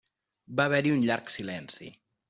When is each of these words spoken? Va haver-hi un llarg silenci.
Va 0.61 0.65
haver-hi 0.69 0.95
un 0.95 1.05
llarg 1.11 1.33
silenci. 1.37 1.95